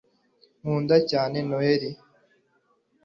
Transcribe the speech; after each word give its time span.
nkunda 0.61 0.95
cyane 1.09 1.37
noheri 1.47 1.89